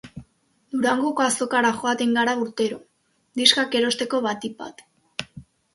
[0.75, 2.81] Durangoko azokara joaten gara urtero,
[3.43, 4.85] diskak erosteko batipat.